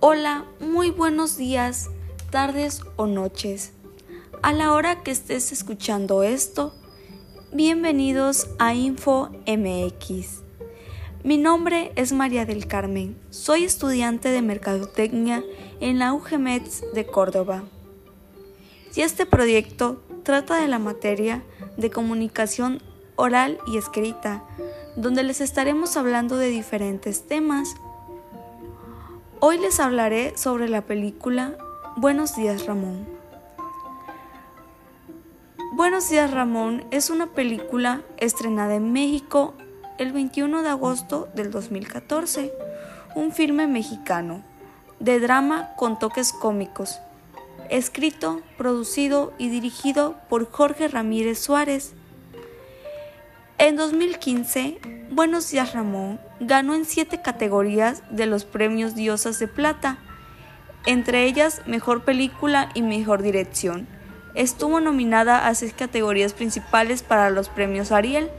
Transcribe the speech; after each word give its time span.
Hola, 0.00 0.44
muy 0.60 0.90
buenos 0.90 1.38
días, 1.38 1.88
tardes 2.30 2.82
o 2.96 3.06
noches. 3.06 3.72
A 4.42 4.52
la 4.52 4.74
hora 4.74 5.02
que 5.02 5.10
estés 5.10 5.52
escuchando 5.52 6.22
esto, 6.22 6.74
bienvenidos 7.50 8.46
a 8.58 8.74
Info 8.74 9.30
MX. 9.46 10.42
Mi 11.24 11.38
nombre 11.38 11.92
es 11.96 12.12
María 12.12 12.44
del 12.44 12.66
Carmen, 12.66 13.16
soy 13.30 13.64
estudiante 13.64 14.28
de 14.28 14.42
Mercadotecnia 14.42 15.42
en 15.80 15.98
la 15.98 16.12
UGMETS 16.12 16.92
de 16.92 17.06
Córdoba. 17.06 17.64
Y 18.94 19.00
este 19.00 19.24
proyecto 19.24 20.02
trata 20.24 20.60
de 20.60 20.68
la 20.68 20.78
materia 20.78 21.42
de 21.78 21.90
comunicación 21.90 22.82
oral 23.16 23.58
y 23.66 23.78
escrita, 23.78 24.44
donde 24.94 25.22
les 25.22 25.40
estaremos 25.40 25.96
hablando 25.96 26.36
de 26.36 26.48
diferentes 26.48 27.26
temas 27.26 27.76
Hoy 29.38 29.58
les 29.58 29.80
hablaré 29.80 30.32
sobre 30.38 30.66
la 30.66 30.80
película 30.82 31.58
Buenos 31.96 32.36
días 32.36 32.64
Ramón. 32.64 33.06
Buenos 35.74 36.08
días 36.08 36.30
Ramón 36.30 36.86
es 36.90 37.10
una 37.10 37.26
película 37.26 38.00
estrenada 38.16 38.76
en 38.76 38.92
México 38.94 39.52
el 39.98 40.12
21 40.12 40.62
de 40.62 40.70
agosto 40.70 41.28
del 41.34 41.50
2014, 41.50 42.50
un 43.14 43.30
filme 43.30 43.66
mexicano 43.66 44.42
de 45.00 45.20
drama 45.20 45.74
con 45.76 45.98
toques 45.98 46.32
cómicos, 46.32 46.98
escrito, 47.68 48.40
producido 48.56 49.34
y 49.36 49.50
dirigido 49.50 50.16
por 50.30 50.50
Jorge 50.50 50.88
Ramírez 50.88 51.40
Suárez. 51.40 51.95
En 53.66 53.74
2015, 53.74 54.78
Buenos 55.10 55.50
días 55.50 55.72
Ramón 55.72 56.20
ganó 56.38 56.76
en 56.76 56.84
siete 56.84 57.20
categorías 57.20 58.04
de 58.10 58.26
los 58.26 58.44
premios 58.44 58.94
Diosas 58.94 59.40
de 59.40 59.48
Plata, 59.48 59.98
entre 60.86 61.24
ellas 61.24 61.62
Mejor 61.66 62.04
Película 62.04 62.70
y 62.74 62.82
Mejor 62.82 63.22
Dirección. 63.22 63.88
Estuvo 64.36 64.78
nominada 64.78 65.48
a 65.48 65.54
seis 65.56 65.74
categorías 65.76 66.32
principales 66.32 67.02
para 67.02 67.28
los 67.30 67.48
premios 67.48 67.90
Ariel. 67.90 68.30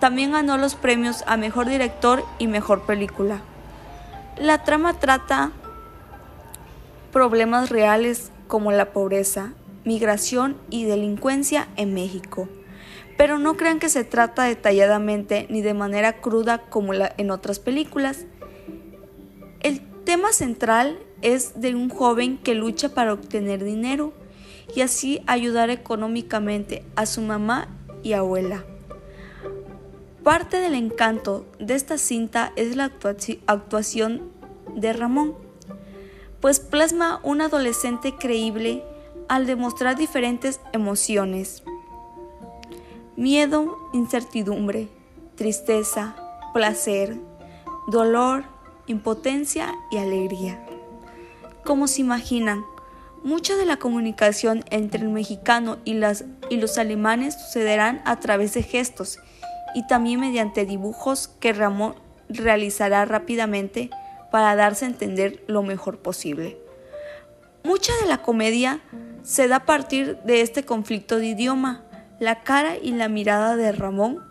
También 0.00 0.32
ganó 0.32 0.58
los 0.58 0.74
premios 0.74 1.24
a 1.26 1.38
Mejor 1.38 1.70
Director 1.70 2.22
y 2.38 2.46
Mejor 2.46 2.84
Película. 2.84 3.40
La 4.36 4.64
trama 4.64 4.92
trata 5.00 5.50
problemas 7.10 7.70
reales 7.70 8.32
como 8.48 8.70
la 8.70 8.92
pobreza, 8.92 9.54
migración 9.86 10.58
y 10.68 10.84
delincuencia 10.84 11.68
en 11.76 11.94
México 11.94 12.50
pero 13.20 13.38
no 13.38 13.58
crean 13.58 13.80
que 13.80 13.90
se 13.90 14.02
trata 14.02 14.44
detalladamente 14.44 15.46
ni 15.50 15.60
de 15.60 15.74
manera 15.74 16.22
cruda 16.22 16.70
como 16.70 16.94
en 16.94 17.30
otras 17.30 17.58
películas. 17.58 18.24
El 19.62 19.82
tema 20.04 20.32
central 20.32 20.98
es 21.20 21.60
de 21.60 21.74
un 21.74 21.90
joven 21.90 22.38
que 22.38 22.54
lucha 22.54 22.94
para 22.94 23.12
obtener 23.12 23.62
dinero 23.62 24.14
y 24.74 24.80
así 24.80 25.20
ayudar 25.26 25.68
económicamente 25.68 26.82
a 26.96 27.04
su 27.04 27.20
mamá 27.20 27.68
y 28.02 28.14
abuela. 28.14 28.64
Parte 30.24 30.56
del 30.56 30.72
encanto 30.72 31.44
de 31.58 31.74
esta 31.74 31.98
cinta 31.98 32.54
es 32.56 32.74
la 32.74 32.90
actuación 33.46 34.30
de 34.74 34.94
Ramón, 34.94 35.34
pues 36.40 36.58
plasma 36.58 37.20
un 37.22 37.42
adolescente 37.42 38.14
creíble 38.14 38.82
al 39.28 39.44
demostrar 39.44 39.98
diferentes 39.98 40.58
emociones 40.72 41.62
miedo, 43.20 43.76
incertidumbre, 43.92 44.88
tristeza, 45.36 46.16
placer, 46.54 47.18
dolor, 47.86 48.44
impotencia 48.86 49.74
y 49.90 49.98
alegría. 49.98 50.64
Como 51.62 51.86
se 51.86 52.00
imaginan, 52.00 52.64
mucha 53.22 53.56
de 53.56 53.66
la 53.66 53.76
comunicación 53.76 54.64
entre 54.70 55.02
el 55.02 55.10
mexicano 55.10 55.76
y, 55.84 55.94
las, 55.94 56.24
y 56.48 56.56
los 56.56 56.78
alemanes 56.78 57.34
sucederán 57.34 58.00
a 58.06 58.20
través 58.20 58.54
de 58.54 58.62
gestos 58.62 59.18
y 59.74 59.86
también 59.86 60.18
mediante 60.18 60.64
dibujos 60.64 61.28
que 61.28 61.52
Ramón 61.52 61.96
realizará 62.30 63.04
rápidamente 63.04 63.90
para 64.32 64.56
darse 64.56 64.86
a 64.86 64.88
entender 64.88 65.44
lo 65.46 65.62
mejor 65.62 65.98
posible. 65.98 66.56
Mucha 67.64 67.92
de 68.00 68.08
la 68.08 68.22
comedia 68.22 68.80
se 69.22 69.46
da 69.46 69.56
a 69.56 69.66
partir 69.66 70.16
de 70.24 70.40
este 70.40 70.64
conflicto 70.64 71.18
de 71.18 71.26
idioma, 71.26 71.84
la 72.20 72.42
cara 72.42 72.76
y 72.76 72.92
la 72.92 73.08
mirada 73.08 73.56
de 73.56 73.72
Ramón, 73.72 74.22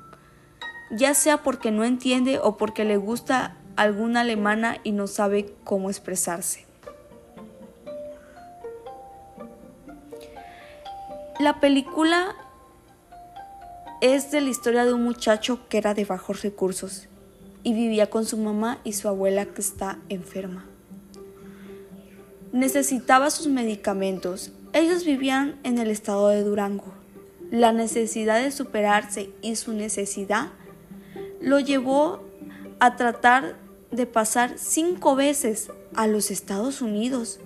ya 0.91 1.13
sea 1.13 1.44
porque 1.44 1.72
no 1.72 1.83
entiende 1.83 2.39
o 2.39 2.55
porque 2.55 2.85
le 2.85 2.97
gusta 2.97 3.57
alguna 3.75 4.22
alemana 4.22 4.77
y 4.83 4.91
no 4.91 5.07
sabe 5.07 5.53
cómo 5.63 5.89
expresarse. 5.89 6.66
La 11.39 11.59
película 11.59 12.35
es 14.01 14.29
de 14.31 14.41
la 14.41 14.49
historia 14.49 14.85
de 14.85 14.94
un 14.94 15.03
muchacho 15.03 15.67
que 15.67 15.78
era 15.78 15.94
de 15.94 16.05
bajos 16.05 16.44
recursos 16.44 17.07
y 17.63 17.73
vivía 17.73 18.09
con 18.09 18.25
su 18.25 18.38
mamá 18.38 18.79
y 18.83 18.94
su 18.94 19.07
abuela 19.07 19.45
que 19.45 19.61
está 19.61 19.97
enferma. 20.09 20.66
Necesitaba 22.51 23.29
sus 23.29 23.47
medicamentos. 23.47 24.51
Ellos 24.73 25.05
vivían 25.05 25.59
en 25.63 25.79
el 25.79 25.89
estado 25.89 26.28
de 26.29 26.44
Durango. 26.44 26.98
La 27.51 27.71
necesidad 27.71 28.41
de 28.41 28.51
superarse 28.51 29.31
y 29.41 29.55
su 29.55 29.73
necesidad 29.73 30.49
lo 31.41 31.59
llevó 31.59 32.21
a 32.79 32.95
tratar 32.95 33.57
de 33.91 34.05
pasar 34.05 34.53
cinco 34.57 35.15
veces 35.15 35.71
a 35.95 36.05
los 36.05 36.31
Estados 36.31 36.81
Unidos, 36.81 37.39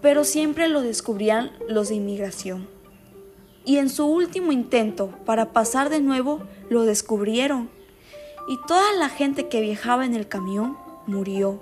pero 0.00 0.24
siempre 0.24 0.68
lo 0.68 0.80
descubrían 0.80 1.52
los 1.68 1.90
de 1.90 1.96
inmigración. 1.96 2.68
Y 3.66 3.78
en 3.78 3.90
su 3.90 4.06
último 4.06 4.52
intento 4.52 5.10
para 5.26 5.52
pasar 5.52 5.90
de 5.90 6.00
nuevo, 6.00 6.40
lo 6.70 6.84
descubrieron. 6.84 7.68
Y 8.48 8.58
toda 8.66 8.92
la 8.94 9.08
gente 9.08 9.48
que 9.48 9.60
viajaba 9.60 10.06
en 10.06 10.14
el 10.14 10.28
camión 10.28 10.78
murió 11.06 11.60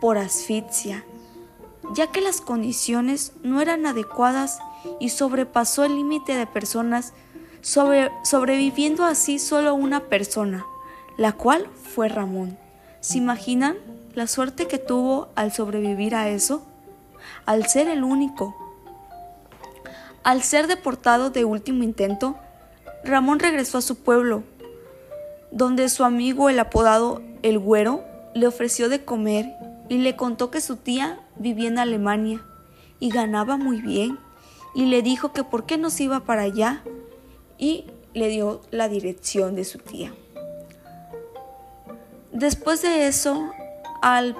por 0.00 0.18
asfixia, 0.18 1.04
ya 1.92 2.08
que 2.08 2.20
las 2.20 2.40
condiciones 2.40 3.32
no 3.42 3.60
eran 3.60 3.86
adecuadas 3.86 4.58
y 5.00 5.10
sobrepasó 5.10 5.84
el 5.84 5.96
límite 5.96 6.34
de 6.36 6.46
personas, 6.46 7.12
sobreviviendo 7.62 9.04
así 9.04 9.38
solo 9.38 9.74
una 9.74 10.00
persona, 10.00 10.64
la 11.16 11.32
cual 11.32 11.68
fue 11.94 12.08
Ramón. 12.08 12.58
¿Se 13.00 13.18
imaginan 13.18 13.76
la 14.14 14.26
suerte 14.26 14.66
que 14.66 14.78
tuvo 14.78 15.28
al 15.34 15.52
sobrevivir 15.52 16.14
a 16.14 16.28
eso? 16.28 16.66
Al 17.46 17.66
ser 17.66 17.88
el 17.88 18.04
único. 18.04 18.54
Al 20.22 20.42
ser 20.42 20.66
deportado 20.66 21.30
de 21.30 21.44
último 21.44 21.82
intento, 21.82 22.36
Ramón 23.04 23.38
regresó 23.38 23.78
a 23.78 23.82
su 23.82 23.96
pueblo, 23.96 24.42
donde 25.50 25.88
su 25.88 26.04
amigo 26.04 26.48
el 26.48 26.58
apodado 26.58 27.22
El 27.42 27.58
Güero 27.58 28.02
le 28.34 28.46
ofreció 28.46 28.88
de 28.88 29.04
comer 29.04 29.54
y 29.88 29.98
le 29.98 30.16
contó 30.16 30.50
que 30.50 30.60
su 30.60 30.76
tía 30.76 31.20
vivía 31.36 31.68
en 31.68 31.78
Alemania 31.78 32.44
y 33.00 33.10
ganaba 33.10 33.56
muy 33.56 33.80
bien 33.80 34.18
y 34.74 34.86
le 34.86 35.02
dijo 35.02 35.32
que 35.32 35.44
por 35.44 35.66
qué 35.66 35.76
no 35.78 35.90
se 35.90 36.04
iba 36.04 36.20
para 36.20 36.42
allá 36.42 36.82
y 37.58 37.86
le 38.12 38.28
dio 38.28 38.62
la 38.70 38.88
dirección 38.88 39.54
de 39.54 39.64
su 39.64 39.78
tía. 39.78 40.14
Después 42.32 42.82
de 42.82 43.06
eso, 43.06 43.50
al 44.02 44.36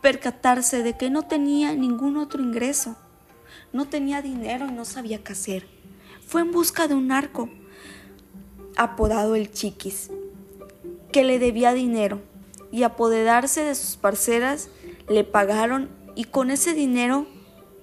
percatarse 0.00 0.82
de 0.82 0.96
que 0.96 1.10
no 1.10 1.22
tenía 1.22 1.74
ningún 1.74 2.16
otro 2.16 2.42
ingreso, 2.42 2.96
no 3.72 3.86
tenía 3.86 4.22
dinero 4.22 4.66
y 4.66 4.72
no 4.72 4.84
sabía 4.84 5.22
qué 5.22 5.32
hacer, 5.32 5.66
fue 6.26 6.40
en 6.40 6.52
busca 6.52 6.88
de 6.88 6.94
un 6.94 7.08
narco 7.08 7.50
apodado 8.76 9.34
el 9.34 9.52
Chiquis, 9.52 10.10
que 11.12 11.24
le 11.24 11.38
debía 11.38 11.72
dinero 11.72 12.20
y 12.70 12.82
apoderarse 12.82 13.62
de 13.62 13.74
sus 13.74 13.96
parceras 13.96 14.68
le 15.08 15.24
pagaron 15.24 15.88
y 16.14 16.24
con 16.24 16.50
ese 16.50 16.74
dinero 16.74 17.26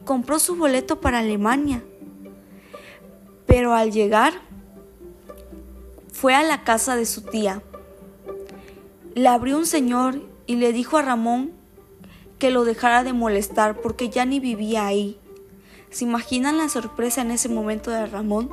compró 0.03 0.39
su 0.39 0.55
boleto 0.55 1.01
para 1.01 1.19
Alemania. 1.19 1.83
Pero 3.45 3.73
al 3.73 3.91
llegar, 3.91 4.33
fue 6.11 6.33
a 6.33 6.43
la 6.43 6.63
casa 6.63 6.95
de 6.95 7.05
su 7.05 7.21
tía. 7.21 7.61
Le 9.13 9.27
abrió 9.27 9.57
un 9.57 9.65
señor 9.65 10.21
y 10.45 10.55
le 10.55 10.73
dijo 10.73 10.97
a 10.97 11.01
Ramón 11.01 11.51
que 12.39 12.51
lo 12.51 12.65
dejara 12.65 13.03
de 13.03 13.13
molestar 13.13 13.81
porque 13.81 14.09
ya 14.09 14.25
ni 14.25 14.39
vivía 14.39 14.85
ahí. 14.85 15.19
¿Se 15.89 16.03
imaginan 16.03 16.57
la 16.57 16.69
sorpresa 16.69 17.21
en 17.21 17.31
ese 17.31 17.49
momento 17.49 17.91
de 17.91 18.05
Ramón 18.05 18.49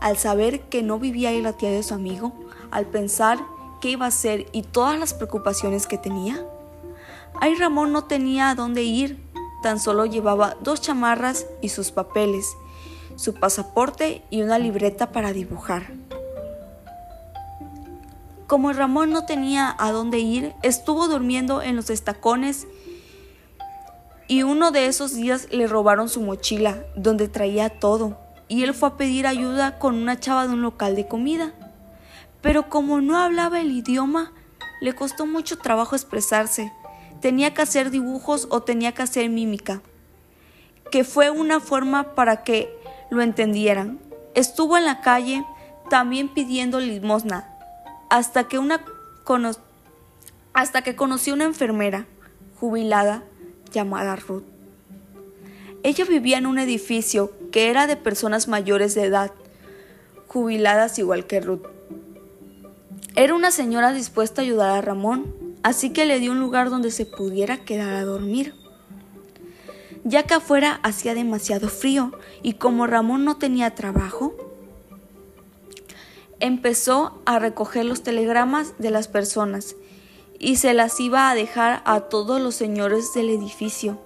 al 0.00 0.16
saber 0.16 0.60
que 0.62 0.82
no 0.82 0.98
vivía 0.98 1.30
ahí 1.30 1.42
la 1.42 1.52
tía 1.52 1.70
de 1.70 1.82
su 1.82 1.94
amigo? 1.94 2.32
Al 2.70 2.86
pensar 2.86 3.38
qué 3.80 3.90
iba 3.90 4.04
a 4.04 4.08
hacer 4.08 4.46
y 4.52 4.62
todas 4.62 4.98
las 4.98 5.14
preocupaciones 5.14 5.86
que 5.86 5.98
tenía. 5.98 6.44
Ahí 7.40 7.54
Ramón 7.54 7.92
no 7.92 8.04
tenía 8.04 8.50
a 8.50 8.54
dónde 8.54 8.82
ir 8.82 9.30
Tan 9.60 9.78
solo 9.78 10.06
llevaba 10.06 10.56
dos 10.62 10.80
chamarras 10.80 11.46
y 11.60 11.68
sus 11.68 11.90
papeles, 11.90 12.56
su 13.16 13.34
pasaporte 13.34 14.22
y 14.30 14.40
una 14.40 14.58
libreta 14.58 15.12
para 15.12 15.32
dibujar. 15.32 15.92
Como 18.46 18.72
Ramón 18.72 19.10
no 19.10 19.26
tenía 19.26 19.74
a 19.78 19.92
dónde 19.92 20.18
ir, 20.18 20.54
estuvo 20.62 21.08
durmiendo 21.08 21.62
en 21.62 21.76
los 21.76 21.88
estacones 21.90 22.66
Y 24.26 24.44
uno 24.44 24.70
de 24.70 24.86
esos 24.86 25.14
días 25.14 25.48
le 25.50 25.66
robaron 25.66 26.08
su 26.08 26.20
mochila, 26.20 26.84
donde 26.96 27.28
traía 27.28 27.68
todo, 27.68 28.16
y 28.48 28.62
él 28.62 28.74
fue 28.74 28.90
a 28.90 28.96
pedir 28.96 29.26
ayuda 29.26 29.78
con 29.78 29.96
una 29.96 30.20
chava 30.20 30.46
de 30.46 30.54
un 30.54 30.62
local 30.62 30.94
de 30.94 31.08
comida. 31.08 31.52
Pero 32.42 32.68
como 32.68 33.00
no 33.00 33.18
hablaba 33.18 33.60
el 33.60 33.70
idioma, 33.70 34.32
le 34.80 34.94
costó 34.94 35.26
mucho 35.26 35.58
trabajo 35.58 35.94
expresarse. 35.94 36.72
Tenía 37.20 37.52
que 37.52 37.62
hacer 37.62 37.90
dibujos 37.90 38.46
o 38.50 38.62
tenía 38.62 38.92
que 38.92 39.02
hacer 39.02 39.28
mímica, 39.28 39.82
que 40.90 41.04
fue 41.04 41.30
una 41.30 41.60
forma 41.60 42.14
para 42.14 42.42
que 42.42 42.74
lo 43.10 43.20
entendieran. 43.22 43.98
Estuvo 44.34 44.78
en 44.78 44.84
la 44.84 45.00
calle 45.00 45.44
también 45.90 46.28
pidiendo 46.28 46.80
limosna, 46.80 47.48
hasta 48.08 48.44
que 48.48 48.58
una 48.58 48.84
hasta 50.52 50.82
que 50.82 50.96
conoció 50.96 51.34
una 51.34 51.44
enfermera 51.44 52.06
jubilada 52.58 53.22
llamada 53.72 54.16
Ruth. 54.16 54.42
Ella 55.84 56.04
vivía 56.04 56.38
en 56.38 56.46
un 56.46 56.58
edificio 56.58 57.32
que 57.52 57.70
era 57.70 57.86
de 57.86 57.96
personas 57.96 58.48
mayores 58.48 58.94
de 58.96 59.04
edad, 59.04 59.30
jubiladas 60.26 60.98
igual 60.98 61.26
que 61.26 61.40
Ruth. 61.40 61.79
Era 63.16 63.34
una 63.34 63.50
señora 63.50 63.92
dispuesta 63.92 64.40
a 64.40 64.44
ayudar 64.44 64.70
a 64.70 64.80
Ramón, 64.80 65.34
así 65.62 65.92
que 65.92 66.04
le 66.04 66.20
dio 66.20 66.32
un 66.32 66.40
lugar 66.40 66.70
donde 66.70 66.90
se 66.90 67.06
pudiera 67.06 67.64
quedar 67.64 67.94
a 67.94 68.04
dormir. 68.04 68.54
Ya 70.04 70.22
que 70.22 70.34
afuera 70.34 70.80
hacía 70.82 71.14
demasiado 71.14 71.68
frío 71.68 72.12
y 72.42 72.54
como 72.54 72.86
Ramón 72.86 73.24
no 73.24 73.36
tenía 73.36 73.74
trabajo, 73.74 74.34
empezó 76.38 77.20
a 77.26 77.38
recoger 77.38 77.84
los 77.84 78.02
telegramas 78.02 78.74
de 78.78 78.90
las 78.90 79.08
personas 79.08 79.76
y 80.38 80.56
se 80.56 80.72
las 80.72 80.98
iba 81.00 81.30
a 81.30 81.34
dejar 81.34 81.82
a 81.84 82.02
todos 82.02 82.40
los 82.40 82.54
señores 82.54 83.12
del 83.12 83.28
edificio. 83.28 84.00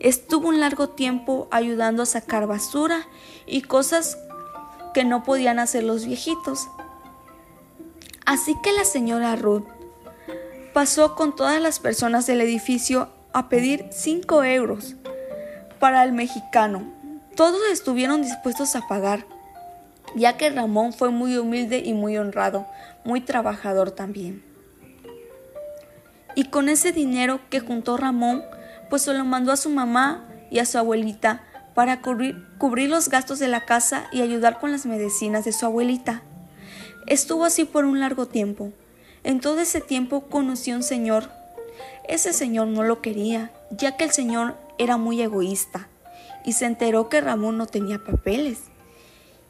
Estuvo 0.00 0.48
un 0.48 0.60
largo 0.60 0.90
tiempo 0.90 1.48
ayudando 1.50 2.02
a 2.02 2.06
sacar 2.06 2.46
basura 2.46 3.06
y 3.46 3.62
cosas 3.62 4.18
que 4.92 5.04
no 5.04 5.22
podían 5.22 5.58
hacer 5.58 5.84
los 5.84 6.04
viejitos. 6.04 6.68
Así 8.30 8.54
que 8.62 8.72
la 8.72 8.84
señora 8.84 9.34
Ruth 9.34 9.66
pasó 10.72 11.16
con 11.16 11.34
todas 11.34 11.60
las 11.60 11.80
personas 11.80 12.28
del 12.28 12.40
edificio 12.40 13.08
a 13.32 13.48
pedir 13.48 13.88
cinco 13.90 14.44
euros 14.44 14.94
para 15.80 16.04
el 16.04 16.12
mexicano. 16.12 16.84
Todos 17.34 17.60
estuvieron 17.72 18.22
dispuestos 18.22 18.76
a 18.76 18.86
pagar, 18.86 19.26
ya 20.14 20.36
que 20.36 20.48
Ramón 20.48 20.92
fue 20.92 21.10
muy 21.10 21.36
humilde 21.38 21.82
y 21.84 21.92
muy 21.92 22.18
honrado, 22.18 22.68
muy 23.02 23.20
trabajador 23.20 23.90
también. 23.90 24.44
Y 26.36 26.44
con 26.44 26.68
ese 26.68 26.92
dinero 26.92 27.40
que 27.50 27.58
juntó 27.58 27.96
Ramón, 27.96 28.44
pues 28.90 29.02
se 29.02 29.12
lo 29.12 29.24
mandó 29.24 29.50
a 29.50 29.56
su 29.56 29.70
mamá 29.70 30.24
y 30.52 30.60
a 30.60 30.66
su 30.66 30.78
abuelita 30.78 31.42
para 31.74 32.00
cubrir, 32.00 32.46
cubrir 32.58 32.90
los 32.90 33.08
gastos 33.08 33.40
de 33.40 33.48
la 33.48 33.64
casa 33.64 34.04
y 34.12 34.22
ayudar 34.22 34.60
con 34.60 34.70
las 34.70 34.86
medicinas 34.86 35.44
de 35.44 35.50
su 35.50 35.66
abuelita. 35.66 36.22
Estuvo 37.06 37.44
así 37.44 37.64
por 37.64 37.84
un 37.84 38.00
largo 38.00 38.26
tiempo. 38.26 38.72
En 39.24 39.40
todo 39.40 39.60
ese 39.60 39.80
tiempo 39.80 40.22
conoció 40.22 40.74
a 40.74 40.78
un 40.78 40.82
señor. 40.82 41.30
Ese 42.08 42.32
señor 42.32 42.68
no 42.68 42.82
lo 42.82 43.00
quería, 43.02 43.52
ya 43.70 43.96
que 43.96 44.04
el 44.04 44.10
señor 44.10 44.56
era 44.78 44.96
muy 44.96 45.20
egoísta, 45.20 45.88
y 46.44 46.52
se 46.54 46.66
enteró 46.66 47.08
que 47.08 47.20
Ramón 47.20 47.58
no 47.58 47.66
tenía 47.66 48.04
papeles. 48.04 48.60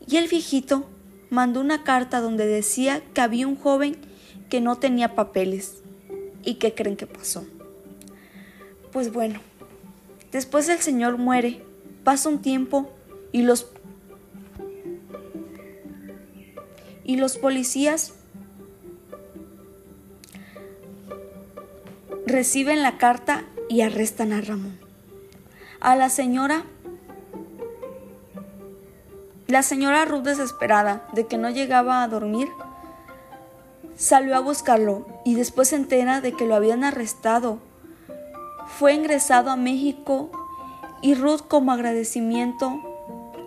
Y 0.06 0.16
el 0.16 0.28
viejito 0.28 0.84
mandó 1.30 1.60
una 1.60 1.84
carta 1.84 2.20
donde 2.20 2.46
decía 2.46 3.02
que 3.14 3.20
había 3.20 3.46
un 3.46 3.56
joven 3.56 3.96
que 4.48 4.60
no 4.60 4.76
tenía 4.76 5.14
papeles. 5.14 5.82
¿Y 6.44 6.54
qué 6.54 6.74
creen 6.74 6.96
que 6.96 7.06
pasó? 7.06 7.44
Pues 8.92 9.12
bueno, 9.12 9.40
después 10.32 10.68
el 10.68 10.80
Señor 10.80 11.16
muere, 11.16 11.62
pasa 12.02 12.28
un 12.28 12.42
tiempo 12.42 12.90
y 13.30 13.42
los 13.42 13.66
y 17.10 17.16
los 17.16 17.38
policías 17.38 18.12
reciben 22.24 22.84
la 22.84 22.98
carta 22.98 23.42
y 23.68 23.80
arrestan 23.80 24.32
a 24.32 24.40
Ramón. 24.40 24.78
A 25.80 25.96
la 25.96 26.08
señora 26.08 26.62
la 29.48 29.64
señora 29.64 30.04
Ruth 30.04 30.22
desesperada 30.22 31.04
de 31.12 31.26
que 31.26 31.36
no 31.36 31.50
llegaba 31.50 32.04
a 32.04 32.06
dormir 32.06 32.46
salió 33.96 34.36
a 34.36 34.40
buscarlo 34.40 35.04
y 35.24 35.34
después 35.34 35.70
se 35.70 35.76
entera 35.76 36.20
de 36.20 36.34
que 36.34 36.46
lo 36.46 36.54
habían 36.54 36.84
arrestado 36.84 37.58
fue 38.68 38.94
ingresado 38.94 39.50
a 39.50 39.56
México 39.56 40.30
y 41.02 41.16
Ruth 41.16 41.40
como 41.48 41.72
agradecimiento 41.72 42.89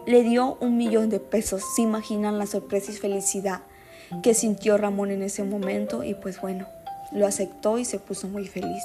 le 0.05 0.23
dio 0.23 0.57
un 0.59 0.77
millón 0.77 1.09
de 1.09 1.19
pesos. 1.19 1.63
Se 1.75 1.81
imaginan 1.81 2.37
la 2.37 2.45
sorpresa 2.45 2.91
y 2.91 2.95
felicidad 2.95 3.61
que 4.21 4.33
sintió 4.33 4.77
Ramón 4.77 5.11
en 5.11 5.23
ese 5.23 5.43
momento 5.43 6.03
y 6.03 6.13
pues 6.13 6.39
bueno, 6.39 6.67
lo 7.11 7.25
aceptó 7.25 7.79
y 7.79 7.85
se 7.85 7.99
puso 7.99 8.27
muy 8.27 8.47
feliz. 8.47 8.83